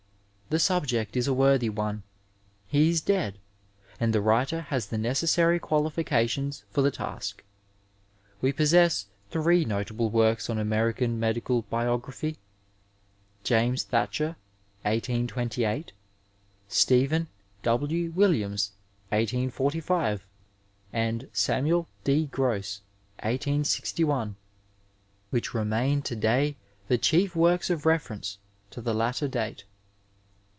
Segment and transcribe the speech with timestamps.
[0.51, 2.03] The subject is a worthy one,
[2.67, 3.39] he is dead,
[4.01, 7.41] and the writer has the necessary qualifications for the task.
[8.41, 12.37] We possess three notable works on American medical biography:
[13.45, 14.35] James Thacher,
[14.81, 15.93] 1828;
[16.67, 17.29] Stephen
[17.63, 18.11] W.
[18.11, 18.73] Williams,
[19.13, 20.27] 1845,
[20.91, 22.25] and Samuel D.
[22.25, 22.81] Gross,
[23.23, 24.35] 1861,
[25.29, 26.57] which remain to day
[26.89, 28.37] the chief works of reference
[28.71, 29.63] to the latter date.